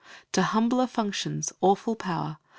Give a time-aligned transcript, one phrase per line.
[0.31, 2.39] To humbler functions, awful Power!